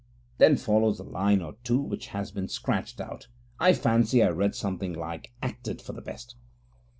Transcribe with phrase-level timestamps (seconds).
[0.39, 3.27] [Then follows a line or two which has been scratched out.
[3.59, 6.35] I fancy I read something like 'acted for the best'.